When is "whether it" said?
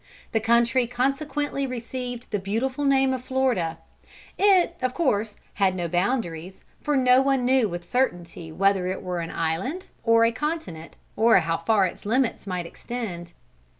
8.51-9.03